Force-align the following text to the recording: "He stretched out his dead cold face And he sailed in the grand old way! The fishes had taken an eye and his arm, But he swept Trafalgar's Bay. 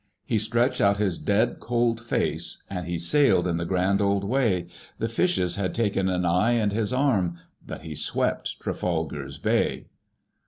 "He 0.25 0.39
stretched 0.39 0.81
out 0.81 0.97
his 0.97 1.19
dead 1.19 1.59
cold 1.59 2.01
face 2.03 2.63
And 2.71 2.87
he 2.87 2.97
sailed 2.97 3.47
in 3.47 3.57
the 3.57 3.65
grand 3.67 4.01
old 4.01 4.23
way! 4.23 4.65
The 4.97 5.07
fishes 5.07 5.57
had 5.57 5.75
taken 5.75 6.09
an 6.09 6.25
eye 6.25 6.53
and 6.53 6.71
his 6.71 6.91
arm, 6.91 7.37
But 7.63 7.81
he 7.81 7.93
swept 7.93 8.59
Trafalgar's 8.59 9.37
Bay. 9.37 9.85